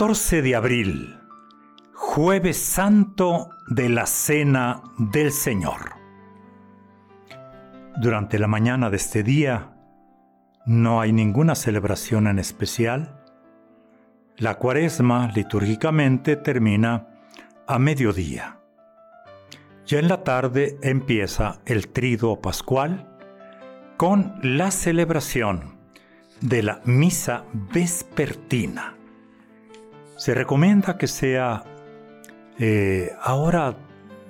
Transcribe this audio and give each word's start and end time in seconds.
14 0.00 0.40
de 0.40 0.56
abril, 0.56 1.20
jueves 1.92 2.56
santo 2.56 3.50
de 3.68 3.90
la 3.90 4.06
Cena 4.06 4.82
del 4.96 5.30
Señor. 5.30 5.90
Durante 8.00 8.38
la 8.38 8.46
mañana 8.46 8.88
de 8.88 8.96
este 8.96 9.22
día 9.22 9.76
no 10.64 11.02
hay 11.02 11.12
ninguna 11.12 11.54
celebración 11.54 12.28
en 12.28 12.38
especial. 12.38 13.20
La 14.38 14.54
cuaresma 14.54 15.30
litúrgicamente 15.34 16.36
termina 16.36 17.08
a 17.66 17.78
mediodía. 17.78 18.56
Ya 19.84 19.98
en 19.98 20.08
la 20.08 20.24
tarde 20.24 20.78
empieza 20.82 21.60
el 21.66 21.88
triduo 21.88 22.40
pascual 22.40 23.18
con 23.98 24.40
la 24.42 24.70
celebración 24.70 25.78
de 26.40 26.62
la 26.62 26.80
misa 26.86 27.44
vespertina. 27.52 28.96
Se 30.20 30.34
recomienda 30.34 30.98
que 30.98 31.06
sea 31.06 31.64
eh, 32.58 33.10
ahora 33.22 33.74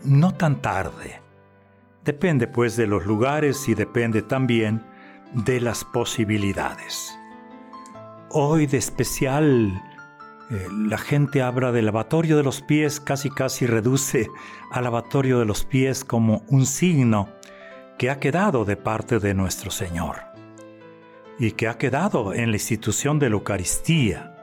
no 0.05 0.33
tan 0.33 0.63
tarde. 0.63 1.21
Depende 2.05 2.47
pues 2.47 2.77
de 2.77 2.87
los 2.87 3.07
lugares 3.07 3.69
y 3.69 3.75
depende 3.75 4.23
también 4.23 4.85
de 5.33 5.61
las 5.61 5.85
posibilidades. 5.85 7.13
Hoy 8.31 8.69
de 8.69 8.79
especial 8.79 9.83
eh, 10.53 10.69
la 10.71 10.97
gente 10.97 11.43
habla 11.43 11.73
del 11.73 11.87
lavatorio 11.87 12.37
de 12.37 12.45
los 12.45 12.63
pies, 12.63 13.01
casi 13.01 13.29
casi 13.29 13.67
reduce 13.67 14.29
al 14.71 14.85
lavatorio 14.85 15.41
de 15.41 15.45
los 15.45 15.65
pies 15.65 16.05
como 16.05 16.45
un 16.47 16.67
signo 16.67 17.29
que 17.99 18.11
ha 18.11 18.21
quedado 18.21 18.65
de 18.65 18.77
parte 18.77 19.19
de 19.19 19.35
nuestro 19.35 19.73
Señor 19.73 20.19
y 21.41 21.51
que 21.51 21.67
ha 21.67 21.79
quedado 21.79 22.33
en 22.33 22.53
la 22.53 22.59
institución 22.59 23.19
de 23.19 23.29
la 23.29 23.35
Eucaristía 23.35 24.37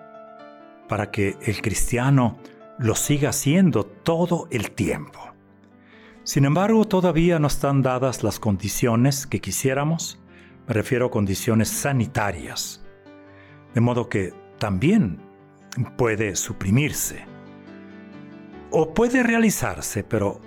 para 0.88 1.12
que 1.12 1.38
el 1.42 1.62
cristiano 1.62 2.38
lo 2.80 2.96
siga 2.96 3.30
haciendo 3.30 3.84
todo 3.84 4.48
el 4.52 4.72
tiempo. 4.72 5.20
Sin 6.24 6.46
embargo, 6.46 6.86
todavía 6.86 7.40
no 7.40 7.48
están 7.48 7.82
dadas 7.82 8.24
las 8.24 8.40
condiciones 8.40 9.26
que 9.26 9.40
quisiéramos, 9.40 10.20
me 10.68 10.74
refiero 10.74 11.06
a 11.06 11.12
condiciones 11.12 11.70
sanitarias, 11.70 12.84
de 13.74 13.82
modo 13.82 14.10
que 14.10 14.34
también 14.58 15.22
puede 15.98 16.36
suprimirse 16.36 17.26
o 18.72 18.94
puede 18.94 19.24
realizarse, 19.24 20.04
pero 20.04 20.42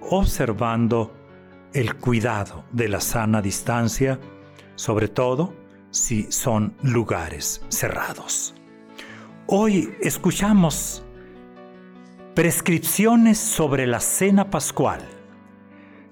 observando 0.00 1.12
el 1.72 1.96
cuidado 1.96 2.64
de 2.72 2.88
la 2.88 3.00
sana 3.00 3.42
distancia, 3.42 4.20
sobre 4.76 5.08
todo 5.08 5.54
si 5.90 6.30
son 6.30 6.76
lugares 6.82 7.62
cerrados. 7.68 8.54
Hoy 9.48 9.94
escuchamos 10.00 11.04
prescripciones 12.34 13.38
sobre 13.38 13.86
la 13.86 14.00
cena 14.00 14.50
pascual 14.50 14.98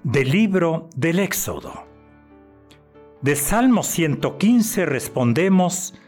del 0.04 0.30
libro 0.30 0.88
del 0.94 1.18
Éxodo. 1.18 1.84
De 3.22 3.34
Salmo 3.34 3.82
115 3.82 4.86
respondemos, 4.86 5.98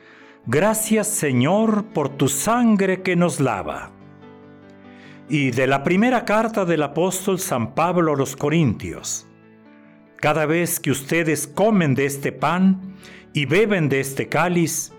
Gracias 0.47 1.09
Señor 1.09 1.87
por 1.87 2.11
tu 2.11 2.29
sangre 2.29 3.03
que 3.03 3.17
nos 3.17 3.41
lava. 3.41 3.91
Y 5.29 5.51
de 5.51 5.67
la 5.67 5.83
primera 5.83 6.25
carta 6.25 6.65
del 6.65 6.85
apóstol 6.85 7.41
San 7.41 7.75
Pablo 7.75 8.13
a 8.13 8.17
los 8.17 8.37
Corintios, 8.37 9.27
Cada 10.21 10.47
vez 10.47 10.79
que 10.79 10.93
ustedes 10.93 11.49
comen 11.49 11.97
de 11.97 12.07
este 12.07 12.31
pan 12.31 12.95
y 13.33 13.47
beben 13.47 13.89
de 13.89 13.99
este 13.99 14.29
cáliz, 14.29 14.93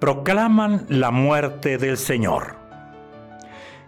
proclaman 0.00 0.86
la 0.88 1.10
muerte 1.10 1.76
del 1.76 1.98
Señor. 1.98 2.56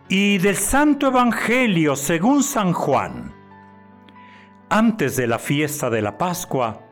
Y 0.09 0.37
del 0.39 0.57
Santo 0.57 1.09
Evangelio 1.09 1.97
según 1.97 2.43
San 2.43 2.75
Juan. 2.75 3.35
Antes 4.69 5.17
de 5.17 5.27
la 5.27 5.39
fiesta 5.39 5.89
de 5.89 6.03
la 6.03 6.19
Pascua, 6.19 6.83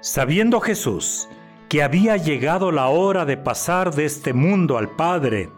sabiendo 0.00 0.60
Jesús 0.60 1.28
que 1.68 1.82
había 1.82 2.16
llegado 2.16 2.70
la 2.70 2.86
hora 2.86 3.24
de 3.24 3.36
pasar 3.36 3.92
de 3.92 4.04
este 4.04 4.32
mundo 4.32 4.78
al 4.78 4.90
Padre, 4.90 5.50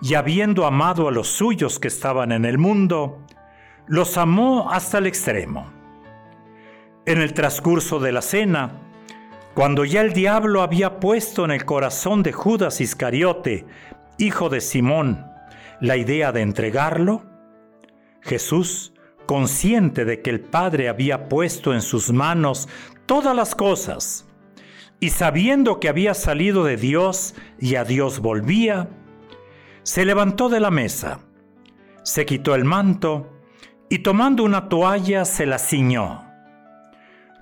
y 0.00 0.14
habiendo 0.14 0.66
amado 0.66 1.08
a 1.08 1.10
los 1.10 1.28
suyos 1.28 1.80
que 1.80 1.88
estaban 1.88 2.30
en 2.30 2.44
el 2.44 2.58
mundo, 2.58 3.18
los 3.86 4.16
amó 4.16 4.70
hasta 4.70 4.98
el 4.98 5.06
extremo. 5.06 5.72
En 7.06 7.20
el 7.20 7.32
transcurso 7.32 7.98
de 7.98 8.12
la 8.12 8.22
cena, 8.22 8.83
cuando 9.54 9.84
ya 9.84 10.00
el 10.00 10.12
diablo 10.12 10.62
había 10.62 10.98
puesto 10.98 11.44
en 11.44 11.52
el 11.52 11.64
corazón 11.64 12.24
de 12.24 12.32
Judas 12.32 12.80
Iscariote, 12.80 13.64
hijo 14.18 14.48
de 14.48 14.60
Simón, 14.60 15.26
la 15.80 15.96
idea 15.96 16.32
de 16.32 16.42
entregarlo, 16.42 17.22
Jesús, 18.20 18.94
consciente 19.26 20.04
de 20.04 20.22
que 20.22 20.30
el 20.30 20.40
Padre 20.40 20.88
había 20.88 21.28
puesto 21.28 21.72
en 21.72 21.82
sus 21.82 22.12
manos 22.12 22.68
todas 23.06 23.36
las 23.36 23.54
cosas, 23.54 24.26
y 24.98 25.10
sabiendo 25.10 25.78
que 25.78 25.88
había 25.88 26.14
salido 26.14 26.64
de 26.64 26.76
Dios 26.76 27.34
y 27.60 27.76
a 27.76 27.84
Dios 27.84 28.18
volvía, 28.18 28.88
se 29.84 30.04
levantó 30.04 30.48
de 30.48 30.60
la 30.60 30.70
mesa, 30.70 31.20
se 32.02 32.26
quitó 32.26 32.56
el 32.56 32.64
manto 32.64 33.30
y 33.88 34.00
tomando 34.00 34.42
una 34.42 34.68
toalla 34.68 35.24
se 35.24 35.46
la 35.46 35.58
ciñó. 35.58 36.23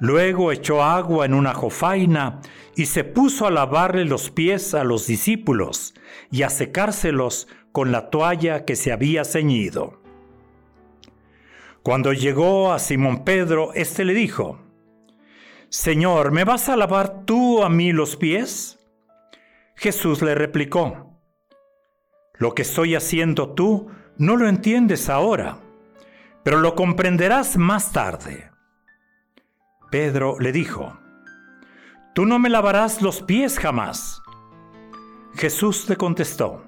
Luego 0.03 0.51
echó 0.51 0.83
agua 0.83 1.27
en 1.27 1.33
una 1.33 1.55
jofaina 1.55 2.41
y 2.75 2.87
se 2.87 3.05
puso 3.05 3.47
a 3.47 3.53
lavarle 3.53 4.05
los 4.05 4.31
pies 4.31 4.75
a 4.75 4.83
los 4.83 5.07
discípulos 5.07 5.95
y 6.29 6.43
a 6.43 6.51
secárselos 6.51 7.47
con 7.71 7.93
la 7.93 8.11
toalla 8.11 8.65
que 8.65 8.75
se 8.75 8.91
había 8.91 9.25
ceñido. 9.25 10.03
Cuando 11.85 12.13
llegó 12.13 12.73
a 12.73 12.81
Simón 12.81 13.23
Pedro, 13.23 13.73
éste 13.75 14.05
le 14.05 14.13
dijo, 14.13 14.59
Señor, 15.69 16.33
¿me 16.33 16.43
vas 16.43 16.69
a 16.69 16.77
lavar 16.77 17.25
tú 17.25 17.63
a 17.63 17.69
mí 17.69 17.93
los 17.93 18.17
pies? 18.17 18.81
Jesús 19.77 20.21
le 20.21 20.35
replicó, 20.35 21.17
Lo 22.35 22.57
que 22.57 22.63
estoy 22.63 22.97
haciendo 22.97 23.51
tú 23.51 23.89
no 24.17 24.37
lo 24.37 24.49
entiendes 24.49 25.09
ahora, 25.09 25.59
pero 26.43 26.59
lo 26.59 26.75
comprenderás 26.75 27.57
más 27.57 27.93
tarde. 27.93 28.52
Pedro 29.93 30.39
le 30.41 30.53
dijo, 30.53 30.99
Tú 32.15 32.25
no 32.25 32.39
me 32.39 32.49
lavarás 32.49 33.03
los 33.03 33.21
pies 33.21 33.59
jamás. 33.59 34.23
Jesús 35.35 35.87
le 35.91 35.97
contestó, 35.97 36.65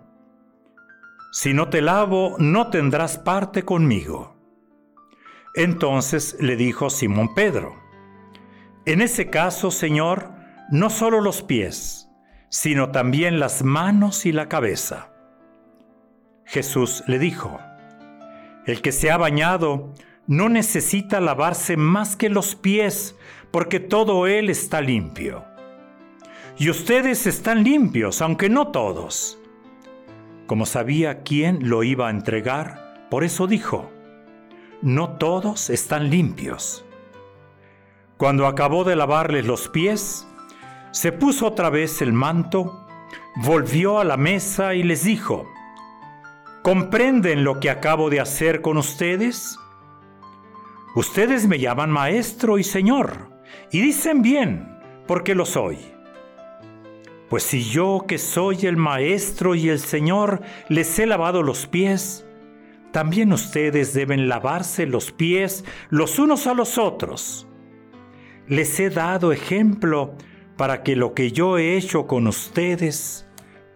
Si 1.33 1.55
no 1.55 1.71
te 1.71 1.81
lavo, 1.81 2.37
no 2.39 2.69
tendrás 2.69 3.17
parte 3.17 3.65
conmigo. 3.65 4.37
Entonces 5.55 6.37
le 6.39 6.55
dijo 6.57 6.91
Simón 6.91 7.35
Pedro, 7.35 7.75
En 8.85 9.01
ese 9.01 9.31
caso, 9.31 9.71
Señor, 9.71 10.31
no 10.71 10.91
solo 10.91 11.23
los 11.23 11.43
pies, 11.43 12.11
sino 12.51 12.91
también 12.91 13.41
las 13.41 13.65
manos 13.65 14.27
y 14.27 14.33
la 14.33 14.51
cabeza. 14.51 15.09
Jesús 16.45 17.03
le 17.07 17.19
dijo, 17.19 17.59
El 18.67 18.83
que 18.83 18.93
se 18.93 19.11
ha 19.11 19.17
bañado, 19.17 19.95
no 20.27 20.49
necesita 20.49 21.21
lavarse 21.21 21.77
más 21.77 22.17
que 22.17 22.29
los 22.29 22.55
pies, 22.55 23.17
porque 23.51 23.81
todo 23.81 24.27
él 24.27 24.51
está 24.51 24.81
limpio. 24.81 25.45
Y 26.57 26.71
ustedes 26.71 27.27
están 27.27 27.65
limpios, 27.65 28.23
aunque 28.23 28.49
no 28.49 28.69
todos. 28.69 29.39
Como 30.47 30.67
sabía 30.67 31.23
quién 31.23 31.69
lo 31.69 31.83
iba 31.83 32.09
a 32.09 32.11
entregar, 32.11 33.07
por 33.11 33.25
eso 33.25 33.47
dijo, 33.47 33.91
no 34.83 35.17
todos 35.17 35.71
están 35.71 36.11
limpios. 36.11 36.85
Cuando 38.17 38.47
acabó 38.47 38.85
de 38.85 38.97
lavarles 38.97 39.47
los 39.47 39.69
pies, 39.69 40.27
se 40.93 41.11
puso 41.13 41.47
otra 41.47 41.71
vez 41.71 42.01
el 42.03 42.13
manto 42.13 42.85
volvió 43.37 43.99
a 43.99 44.05
la 44.05 44.17
mesa 44.17 44.75
y 44.75 44.83
les 44.83 45.05
dijo, 45.05 45.51
¿comprenden 46.63 47.45
lo 47.45 47.61
que 47.61 47.71
acabo 47.71 48.11
de 48.11 48.21
hacer 48.21 48.61
con 48.61 48.77
ustedes? 48.77 49.59
Ustedes 50.95 51.49
me 51.49 51.59
llaman 51.59 51.91
maestro 51.91 52.57
y 52.57 52.63
señor, 52.63 53.31
y 53.73 53.81
dicen 53.81 54.23
bien, 54.23 54.79
porque 55.09 55.35
lo 55.35 55.45
soy. 55.45 55.79
Pues 57.29 57.43
si 57.43 57.65
yo 57.65 58.05
que 58.07 58.17
soy 58.17 58.67
el 58.67 58.77
maestro 58.77 59.57
y 59.57 59.71
el 59.71 59.81
señor 59.81 60.41
les 60.69 60.97
he 61.01 61.07
lavado 61.07 61.43
los 61.43 61.67
pies, 61.67 62.25
también 62.93 63.33
ustedes 63.33 63.93
deben 63.93 64.29
lavarse 64.29 64.87
los 64.87 65.11
pies 65.11 65.65
los 65.91 66.21
unos 66.21 66.47
a 66.47 66.55
los 66.55 66.79
otros. 66.79 67.49
Les 68.47 68.79
he 68.79 68.89
dado 68.89 69.33
ejemplo 69.33 70.15
para 70.57 70.85
que 70.85 70.95
lo 70.95 71.13
que 71.13 71.33
yo 71.33 71.59
he 71.59 71.77
hecho 71.77 72.07
con 72.07 72.29
ustedes, 72.29 73.27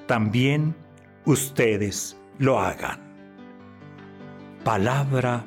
también 0.06 0.76
ustedes 1.24 2.16
lo 2.38 2.60
hagan. 2.60 3.00
Palabra 4.62 5.44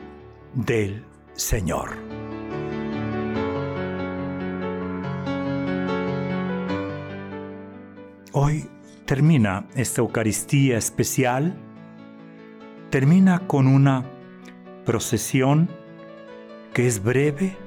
del 0.54 1.06
Señor. 1.42 1.98
Hoy 8.32 8.70
termina 9.06 9.66
esta 9.76 10.02
Eucaristía 10.02 10.78
especial, 10.78 11.58
termina 12.92 13.48
con 13.48 13.68
una 13.68 14.06
procesión 14.86 15.68
que 16.74 16.88
es 16.88 17.04
breve, 17.04 17.58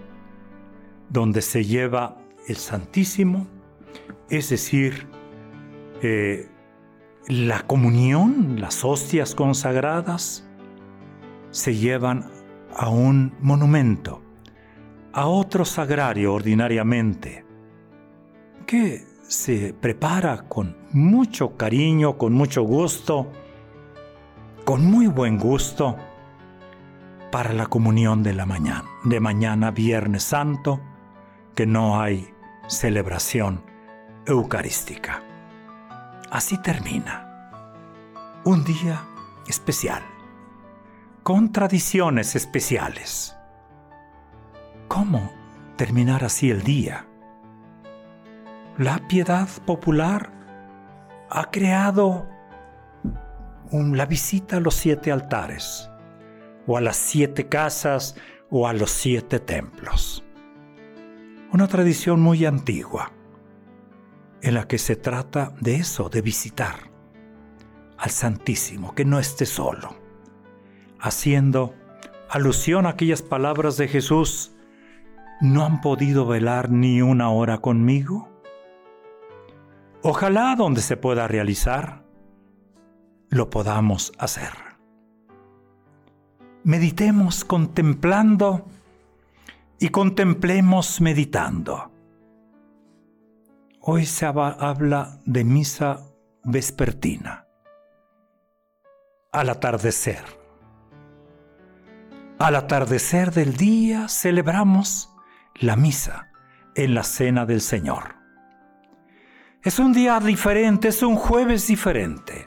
donde 1.11 1.43
se 1.43 1.65
lleva 1.65 2.17
el 2.47 2.56
Santísimo, 2.56 3.47
es 4.31 4.50
decir, 4.50 5.09
eh, 6.00 6.49
la 7.26 7.62
comunión, 7.67 8.61
las 8.61 8.85
hostias 8.85 9.35
consagradas, 9.35 10.49
se 11.50 11.75
llevan 11.75 12.44
a 12.76 12.88
un 12.88 13.35
monumento, 13.41 14.23
a 15.12 15.26
otro 15.26 15.65
sagrario 15.65 16.35
ordinariamente, 16.35 17.44
que 18.67 19.05
se 19.23 19.75
prepara 19.75 20.49
con 20.49 20.76
mucho 20.93 21.56
cariño, 21.56 22.19
con 22.19 22.32
mucho 22.32 22.62
gusto, 22.62 23.31
con 24.65 24.85
muy 24.85 25.06
buen 25.06 25.38
gusto, 25.38 25.97
para 27.31 27.53
la 27.53 27.67
comunión 27.67 28.23
de 28.23 28.32
la 28.32 28.47
mañana, 28.47 28.85
de 29.03 29.19
mañana 29.19 29.73
Viernes 29.73 30.23
Santo, 30.23 30.81
que 31.55 31.67
no 31.67 32.00
hay 32.00 32.32
celebración 32.69 33.62
eucarística. 34.26 35.23
Así 36.31 36.59
termina 36.62 37.50
un 38.44 38.65
día 38.65 39.05
especial, 39.49 40.03
con 41.25 41.53
tradiciones 41.53 42.37
especiales. 42.37 43.35
¿Cómo 44.88 45.32
terminar 45.76 46.23
así 46.23 46.50
el 46.50 46.62
día? 46.62 47.06
La 48.76 49.09
piedad 49.09 49.49
popular 49.65 50.31
ha 51.31 51.50
creado 51.50 52.29
la 53.73 54.05
visita 54.05 54.59
a 54.59 54.61
los 54.61 54.75
siete 54.75 55.11
altares, 55.11 55.88
o 56.67 56.76
a 56.76 56.82
las 56.82 56.97
siete 56.97 57.49
casas, 57.49 58.17
o 58.50 58.69
a 58.69 58.75
los 58.75 58.91
siete 58.91 59.41
templos. 59.41 60.23
Una 61.53 61.67
tradición 61.69 62.21
muy 62.21 62.44
antigua, 62.44 63.12
en 64.43 64.53
la 64.53 64.69
que 64.69 64.76
se 64.76 64.94
trata 64.94 65.55
de 65.59 65.76
eso, 65.76 66.11
de 66.11 66.21
visitar 66.21 66.76
al 67.97 68.11
Santísimo, 68.11 68.94
que 68.94 69.06
no 69.06 69.19
esté 69.19 69.47
solo, 69.47 70.03
haciendo 71.04 71.74
alusión 72.30 72.86
a 72.86 72.90
aquellas 72.90 73.20
palabras 73.20 73.76
de 73.76 73.88
Jesús, 73.88 74.52
¿no 75.42 75.66
han 75.66 75.82
podido 75.82 76.26
velar 76.26 76.70
ni 76.70 77.02
una 77.02 77.28
hora 77.28 77.58
conmigo? 77.58 78.30
Ojalá 80.02 80.56
donde 80.56 80.80
se 80.80 80.96
pueda 80.96 81.28
realizar, 81.28 82.02
lo 83.28 83.50
podamos 83.50 84.12
hacer. 84.18 84.52
Meditemos 86.62 87.44
contemplando 87.44 88.64
y 89.78 89.90
contemplemos 89.90 91.02
meditando. 91.02 91.92
Hoy 93.80 94.06
se 94.06 94.24
habla 94.24 95.20
de 95.26 95.44
misa 95.44 96.00
vespertina. 96.44 97.46
Al 99.32 99.50
atardecer. 99.50 100.44
Al 102.38 102.56
atardecer 102.56 103.32
del 103.32 103.56
día 103.56 104.08
celebramos 104.08 105.14
la 105.54 105.76
misa 105.76 106.32
en 106.75 106.94
la 106.94 107.04
cena 107.04 107.46
del 107.46 107.60
Señor. 107.60 108.16
Es 109.62 109.78
un 109.78 109.92
día 109.92 110.19
diferente, 110.19 110.88
es 110.88 111.02
un 111.04 111.14
jueves 111.14 111.69
diferente. 111.69 112.46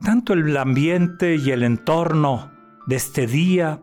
Tanto 0.00 0.32
el 0.32 0.56
ambiente 0.56 1.34
y 1.34 1.50
el 1.50 1.64
entorno 1.64 2.52
de 2.86 2.96
este 2.96 3.26
día 3.26 3.82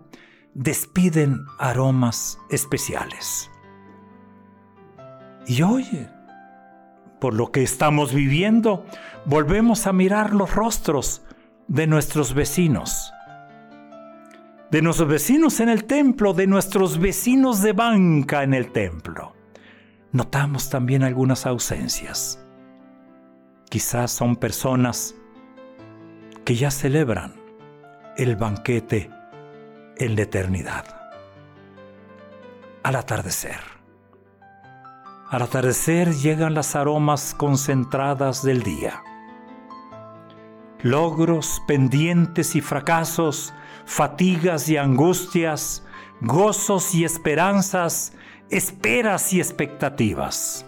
despiden 0.54 1.46
aromas 1.60 2.40
especiales. 2.50 3.52
Y 5.46 5.62
hoy, 5.62 6.08
por 7.20 7.34
lo 7.34 7.52
que 7.52 7.64
estamos 7.64 8.14
viviendo, 8.14 8.86
volvemos 9.26 9.88
a 9.88 9.94
mirar 9.94 10.34
los 10.34 10.56
rostros 10.56 11.26
de 11.68 11.86
nuestros 11.86 12.34
vecinos. 12.34 13.12
De 14.72 14.82
nuestros 14.82 15.08
vecinos 15.08 15.60
en 15.60 15.70
el 15.70 15.86
templo, 15.86 16.34
de 16.34 16.48
nuestros 16.48 17.00
vecinos 17.00 17.62
de 17.62 17.74
banca 17.74 18.44
en 18.44 18.54
el 18.54 18.72
templo 18.72 19.36
notamos 20.16 20.70
también 20.70 21.04
algunas 21.04 21.46
ausencias. 21.46 22.40
Quizás 23.70 24.12
son 24.12 24.38
personas 24.38 25.14
que 26.46 26.56
ya 26.56 26.72
celebran 26.72 27.36
el 28.16 28.38
banquete 28.38 29.12
en 29.98 30.16
la 30.16 30.22
eternidad. 30.22 30.86
Al 32.84 32.96
atardecer. 32.96 33.60
Al 35.30 35.42
atardecer 35.42 36.14
llegan 36.14 36.54
las 36.54 36.78
aromas 36.78 37.36
concentradas 37.36 38.42
del 38.42 38.64
día. 38.64 39.04
Logros, 40.82 41.62
pendientes 41.68 42.56
y 42.56 42.62
fracasos, 42.62 43.54
fatigas 43.86 44.70
y 44.70 44.78
angustias, 44.78 45.84
gozos 46.22 46.94
y 46.96 47.04
esperanzas 47.04 48.14
esperas 48.50 49.34
y 49.34 49.40
expectativas. 49.40 50.66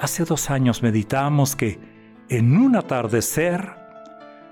Hace 0.00 0.24
dos 0.24 0.50
años 0.50 0.82
meditamos 0.82 1.56
que 1.56 1.78
en 2.28 2.56
un 2.56 2.76
atardecer 2.76 3.76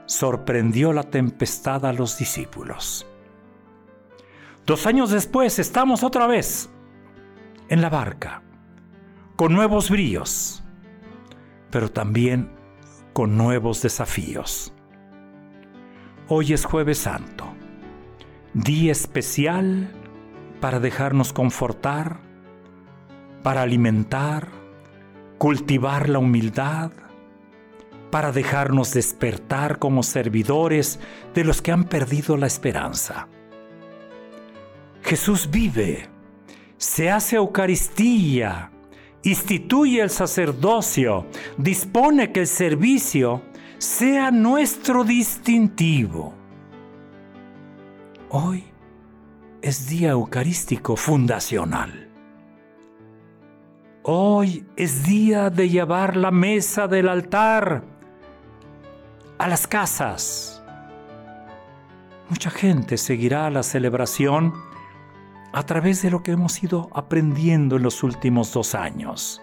sorprendió 0.06 0.92
la 0.92 1.04
tempestad 1.04 1.84
a 1.86 1.92
los 1.92 2.18
discípulos. 2.18 3.06
Dos 4.64 4.86
años 4.86 5.10
después 5.10 5.58
estamos 5.58 6.02
otra 6.02 6.26
vez 6.26 6.70
en 7.68 7.82
la 7.82 7.90
barca, 7.90 8.42
con 9.36 9.52
nuevos 9.52 9.90
brillos, 9.90 10.62
pero 11.70 11.90
también 11.90 12.50
con 13.12 13.36
nuevos 13.36 13.82
desafíos. 13.82 14.73
Hoy 16.26 16.54
es 16.54 16.64
jueves 16.64 16.96
santo, 16.96 17.44
día 18.54 18.92
especial 18.92 19.90
para 20.58 20.80
dejarnos 20.80 21.34
confortar, 21.34 22.16
para 23.42 23.60
alimentar, 23.60 24.48
cultivar 25.36 26.08
la 26.08 26.20
humildad, 26.20 26.92
para 28.10 28.32
dejarnos 28.32 28.94
despertar 28.94 29.78
como 29.78 30.02
servidores 30.02 30.98
de 31.34 31.44
los 31.44 31.60
que 31.60 31.72
han 31.72 31.84
perdido 31.84 32.38
la 32.38 32.46
esperanza. 32.46 33.28
Jesús 35.02 35.50
vive, 35.50 36.08
se 36.78 37.10
hace 37.10 37.36
Eucaristía, 37.36 38.70
instituye 39.24 40.00
el 40.00 40.08
sacerdocio, 40.08 41.26
dispone 41.58 42.32
que 42.32 42.40
el 42.40 42.46
servicio 42.46 43.42
sea 43.78 44.30
nuestro 44.30 45.04
distintivo. 45.04 46.34
Hoy 48.30 48.64
es 49.62 49.88
día 49.88 50.10
eucarístico 50.10 50.96
fundacional. 50.96 52.10
Hoy 54.02 54.66
es 54.76 55.04
día 55.04 55.50
de 55.50 55.68
llevar 55.68 56.16
la 56.16 56.30
mesa 56.30 56.86
del 56.88 57.08
altar 57.08 57.84
a 59.38 59.48
las 59.48 59.66
casas. 59.66 60.62
Mucha 62.28 62.50
gente 62.50 62.96
seguirá 62.98 63.48
la 63.50 63.62
celebración 63.62 64.52
a 65.52 65.64
través 65.64 66.02
de 66.02 66.10
lo 66.10 66.22
que 66.22 66.32
hemos 66.32 66.62
ido 66.62 66.90
aprendiendo 66.92 67.76
en 67.76 67.82
los 67.82 68.02
últimos 68.02 68.52
dos 68.52 68.74
años. 68.74 69.40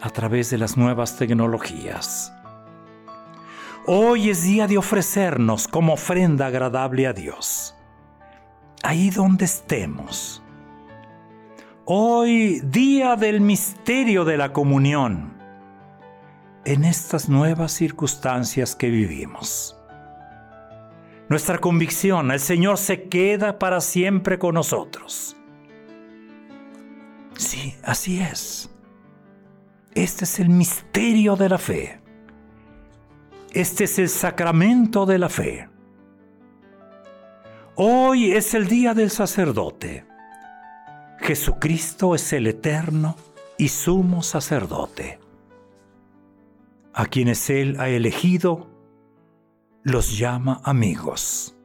a 0.00 0.10
través 0.10 0.50
de 0.50 0.58
las 0.58 0.76
nuevas 0.76 1.16
tecnologías. 1.16 2.32
Hoy 3.88 4.30
es 4.30 4.42
día 4.42 4.66
de 4.66 4.78
ofrecernos 4.78 5.68
como 5.68 5.92
ofrenda 5.92 6.46
agradable 6.46 7.06
a 7.06 7.12
Dios, 7.12 7.76
ahí 8.82 9.10
donde 9.10 9.44
estemos. 9.44 10.42
Hoy 11.84 12.58
día 12.64 13.14
del 13.14 13.40
misterio 13.40 14.24
de 14.24 14.38
la 14.38 14.52
comunión, 14.52 15.34
en 16.64 16.84
estas 16.84 17.28
nuevas 17.28 17.70
circunstancias 17.70 18.74
que 18.74 18.90
vivimos. 18.90 19.78
Nuestra 21.28 21.58
convicción, 21.58 22.32
el 22.32 22.40
Señor 22.40 22.78
se 22.78 23.04
queda 23.04 23.56
para 23.60 23.80
siempre 23.80 24.36
con 24.36 24.54
nosotros. 24.54 25.36
Sí, 27.36 27.76
así 27.84 28.18
es. 28.18 28.68
Este 29.94 30.24
es 30.24 30.40
el 30.40 30.48
misterio 30.48 31.36
de 31.36 31.48
la 31.48 31.58
fe. 31.58 32.05
Este 33.56 33.84
es 33.84 33.98
el 33.98 34.10
sacramento 34.10 35.06
de 35.06 35.18
la 35.18 35.30
fe. 35.30 35.66
Hoy 37.74 38.32
es 38.32 38.52
el 38.52 38.68
día 38.68 38.92
del 38.92 39.10
sacerdote. 39.10 40.04
Jesucristo 41.20 42.14
es 42.14 42.34
el 42.34 42.48
eterno 42.48 43.16
y 43.56 43.68
sumo 43.68 44.22
sacerdote. 44.22 45.20
A 46.92 47.06
quienes 47.06 47.48
Él 47.48 47.80
ha 47.80 47.88
elegido, 47.88 48.68
los 49.84 50.18
llama 50.18 50.60
amigos. 50.62 51.56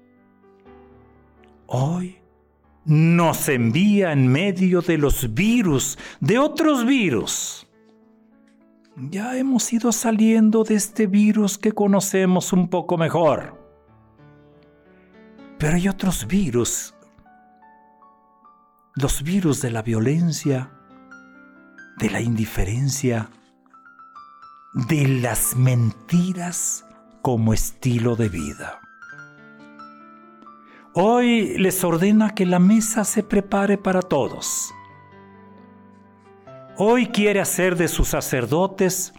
Hoy 1.68 2.20
nos 2.86 3.50
envía 3.50 4.14
en 4.14 4.30
medio 4.30 4.82
de 4.82 4.98
los 4.98 5.34
virus, 5.34 6.00
de 6.22 6.40
otros 6.40 6.86
virus. 6.86 7.68
Ya 9.10 9.36
hemos 9.36 9.74
ido 9.74 9.92
saliendo 9.92 10.64
de 10.64 10.76
este 10.76 11.08
virus 11.08 11.58
que 11.58 11.72
conocemos 11.72 12.54
un 12.54 12.70
poco 12.70 12.98
mejor. 12.98 13.58
Pero 15.58 15.76
hay 15.76 15.88
otros 15.88 16.28
virus. 16.28 16.94
Los 18.94 19.24
virus 19.24 19.60
de 19.62 19.72
la 19.72 19.82
violencia, 19.82 20.70
de 21.98 22.12
la 22.12 22.22
indiferencia, 22.22 23.32
de 24.88 25.08
las 25.08 25.56
mentiras 25.56 26.86
como 27.24 27.56
estilo 27.56 28.16
de 28.16 28.30
vida. 28.30 28.82
Hoy 30.94 31.58
les 31.58 31.84
ordena 31.84 32.36
que 32.36 32.46
la 32.46 32.60
mesa 32.60 33.04
se 33.04 33.24
prepare 33.24 33.80
para 33.80 34.04
todos. 34.04 34.72
Hoy 36.78 37.08
quiere 37.08 37.42
hacer 37.42 37.76
de 37.76 37.90
sus 37.90 38.08
sacerdotes 38.08 39.14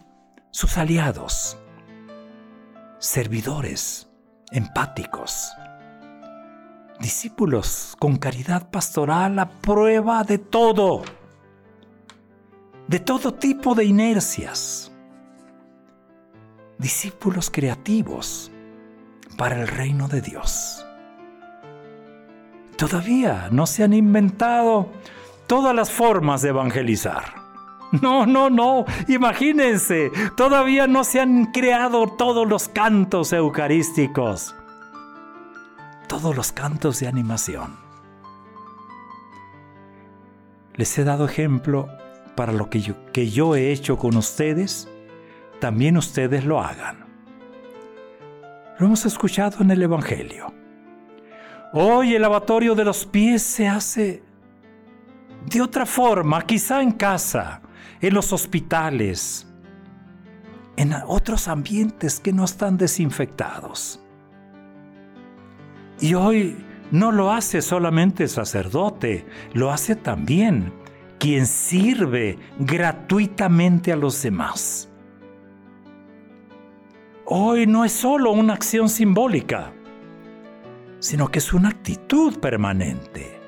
sus 0.49 0.77
aliados, 0.77 1.57
servidores, 2.97 4.09
empáticos, 4.51 5.51
discípulos 6.99 7.95
con 7.99 8.17
caridad 8.17 8.71
pastoral 8.71 9.37
a 9.37 9.49
prueba 9.49 10.23
de 10.23 10.39
todo, 10.39 11.03
de 12.87 12.99
todo 12.99 13.35
tipo 13.35 13.75
de 13.75 13.85
inercias, 13.85 14.91
discípulos 16.79 17.51
creativos 17.51 18.51
para 19.37 19.61
el 19.61 19.67
reino 19.67 20.07
de 20.07 20.21
Dios. 20.21 20.83
Todavía 22.77 23.49
no 23.51 23.67
se 23.67 23.83
han 23.83 23.93
inventado 23.93 24.89
todas 25.45 25.75
las 25.75 25.91
formas 25.91 26.41
de 26.41 26.49
evangelizar. 26.49 27.42
No, 28.01 28.25
no, 28.25 28.49
no, 28.49 28.85
imagínense, 29.07 30.11
todavía 30.35 30.87
no 30.87 31.03
se 31.03 31.21
han 31.21 31.51
creado 31.51 32.07
todos 32.07 32.47
los 32.47 32.67
cantos 32.67 33.31
eucarísticos, 33.33 34.55
todos 36.07 36.35
los 36.35 36.51
cantos 36.51 36.99
de 36.99 37.07
animación. 37.07 37.77
Les 40.73 40.97
he 40.97 41.03
dado 41.03 41.25
ejemplo 41.25 41.87
para 42.35 42.51
lo 42.51 42.71
que 42.71 42.81
yo, 42.81 42.95
que 43.11 43.29
yo 43.29 43.55
he 43.55 43.71
hecho 43.71 43.99
con 43.99 44.17
ustedes, 44.17 44.89
también 45.59 45.95
ustedes 45.95 46.45
lo 46.45 46.61
hagan. 46.61 47.05
Lo 48.79 48.87
hemos 48.87 49.05
escuchado 49.05 49.61
en 49.61 49.69
el 49.69 49.83
Evangelio. 49.83 50.51
Hoy 51.73 52.15
el 52.15 52.23
lavatorio 52.23 52.73
de 52.73 52.85
los 52.85 53.05
pies 53.05 53.43
se 53.43 53.67
hace 53.67 54.23
de 55.45 55.61
otra 55.61 55.85
forma, 55.85 56.41
quizá 56.41 56.81
en 56.81 56.91
casa, 56.91 57.61
en 58.03 58.13
los 58.13 58.33
hospitales, 58.33 59.47
en 60.75 60.93
otros 61.07 61.47
ambientes 61.47 62.19
que 62.19 62.33
no 62.33 62.43
están 62.43 62.77
desinfectados. 62.77 64.01
Y 66.01 66.13
hoy 66.13 66.57
no 66.91 67.13
lo 67.13 67.31
hace 67.31 67.61
solamente 67.61 68.23
el 68.23 68.29
sacerdote, 68.29 69.25
lo 69.53 69.71
hace 69.71 69.95
también 69.95 70.73
quien 71.17 71.45
sirve 71.45 72.37
gratuitamente 72.59 73.93
a 73.93 73.95
los 73.95 74.21
demás. 74.21 74.89
Hoy 77.23 77.65
no 77.67 77.85
es 77.85 77.93
solo 77.93 78.31
una 78.31 78.53
acción 78.53 78.89
simbólica, 78.89 79.71
sino 80.99 81.29
que 81.29 81.39
es 81.39 81.53
una 81.53 81.69
actitud 81.69 82.37
permanente. 82.39 83.39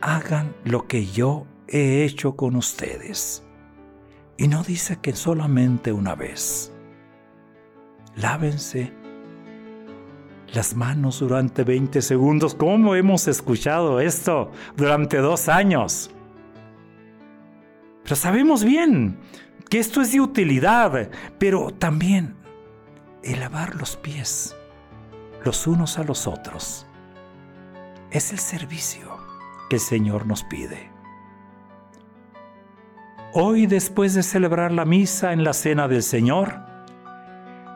Hagan 0.00 0.54
lo 0.62 0.86
que 0.86 1.04
yo 1.04 1.48
he 1.66 2.04
hecho 2.04 2.36
con 2.36 2.54
ustedes. 2.54 3.42
Y 4.38 4.48
no 4.48 4.62
dice 4.62 4.98
que 5.00 5.14
solamente 5.14 5.92
una 5.92 6.14
vez. 6.14 6.72
Lávense 8.16 8.92
las 10.52 10.74
manos 10.74 11.20
durante 11.20 11.64
20 11.64 12.02
segundos. 12.02 12.54
¿Cómo 12.54 12.94
hemos 12.94 13.28
escuchado 13.28 14.00
esto 14.00 14.50
durante 14.76 15.18
dos 15.18 15.48
años? 15.48 16.10
Pero 18.02 18.16
sabemos 18.16 18.64
bien 18.64 19.18
que 19.68 19.78
esto 19.78 20.00
es 20.00 20.12
de 20.12 20.20
utilidad, 20.20 21.10
pero 21.38 21.70
también 21.70 22.36
el 23.22 23.40
lavar 23.40 23.74
los 23.74 23.96
pies 23.96 24.56
los 25.46 25.68
unos 25.68 25.96
a 25.98 26.02
los 26.02 26.26
otros. 26.26 26.86
Es 28.10 28.32
el 28.32 28.40
servicio 28.40 29.16
que 29.70 29.76
el 29.76 29.80
Señor 29.80 30.26
nos 30.26 30.42
pide. 30.42 30.90
Hoy, 33.38 33.66
después 33.66 34.14
de 34.14 34.22
celebrar 34.22 34.72
la 34.72 34.86
misa 34.86 35.34
en 35.34 35.44
la 35.44 35.52
cena 35.52 35.88
del 35.88 36.02
Señor, 36.02 36.58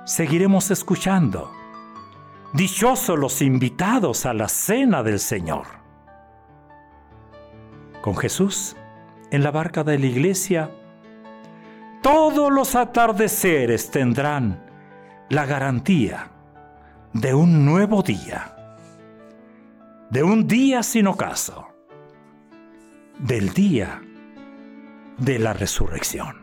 seguiremos 0.06 0.70
escuchando. 0.70 1.52
Dichosos 2.54 3.18
los 3.18 3.42
invitados 3.42 4.24
a 4.24 4.32
la 4.32 4.48
cena 4.48 5.02
del 5.02 5.18
Señor. 5.18 5.66
Con 8.00 8.16
Jesús, 8.16 8.74
en 9.30 9.42
la 9.42 9.50
barca 9.50 9.84
de 9.84 9.98
la 9.98 10.06
iglesia, 10.06 10.70
todos 12.00 12.50
los 12.50 12.74
atardeceres 12.74 13.90
tendrán 13.90 14.64
la 15.28 15.44
garantía 15.44 16.30
de 17.12 17.34
un 17.34 17.66
nuevo 17.66 18.02
día, 18.02 18.56
de 20.08 20.22
un 20.22 20.48
día 20.48 20.82
sin 20.82 21.06
ocaso, 21.06 21.68
del 23.18 23.52
día 23.52 24.00
de 25.20 25.38
la 25.38 25.52
resurrección. 25.52 26.39